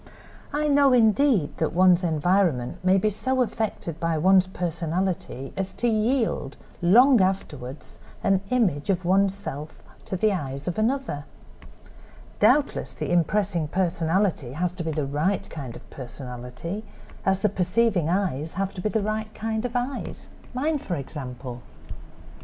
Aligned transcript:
I 0.51 0.67
know, 0.67 0.93
indeed, 0.93 1.55
that 1.57 1.73
one's 1.75 2.03
environment 2.03 2.83
may 2.83 2.97
be 2.97 3.11
so 3.11 3.43
affected 3.43 3.99
by 3.99 4.17
one's 4.17 4.47
personality 4.47 5.53
as 5.55 5.73
to 5.73 5.87
yield, 5.87 6.57
long 6.81 7.21
afterward, 7.21 7.85
an 8.23 8.41
image 8.49 8.89
of 8.89 9.05
one's 9.05 9.35
self 9.37 9.83
to 10.05 10.15
the 10.17 10.33
eyes 10.33 10.67
of 10.67 10.79
another. 10.79 11.25
Doubtless 12.39 12.95
the 12.95 13.11
impressing 13.11 13.67
personality 13.67 14.53
has 14.53 14.71
to 14.71 14.83
be 14.83 14.89
the 14.91 15.05
right 15.05 15.47
kind 15.51 15.75
of 15.75 15.87
personality 15.91 16.83
as 17.23 17.41
the 17.41 17.49
perceiving 17.49 18.09
eyes 18.09 18.55
have 18.55 18.73
to 18.73 18.81
be 18.81 18.89
the 18.89 19.03
right 19.03 19.31
kind 19.35 19.65
of 19.65 19.73
eyes—mine, 19.75 20.79
for 20.79 20.95
example." 20.95 21.61